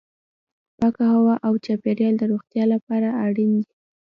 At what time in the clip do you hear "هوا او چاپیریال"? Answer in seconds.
1.15-2.13